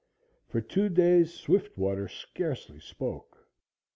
For 0.47 0.61
two 0.61 0.89
days 0.89 1.31
Swiftwater 1.31 2.07
scarcely 2.07 2.79
spoke. 2.79 3.37